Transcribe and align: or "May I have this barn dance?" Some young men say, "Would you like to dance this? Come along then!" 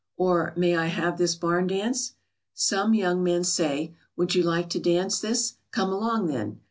or 0.17 0.51
"May 0.57 0.75
I 0.75 0.87
have 0.87 1.19
this 1.19 1.35
barn 1.35 1.67
dance?" 1.67 2.13
Some 2.55 2.95
young 2.95 3.23
men 3.23 3.43
say, 3.43 3.93
"Would 4.17 4.33
you 4.33 4.41
like 4.41 4.71
to 4.71 4.79
dance 4.79 5.19
this? 5.19 5.57
Come 5.69 5.91
along 5.91 6.25
then!" 6.25 6.59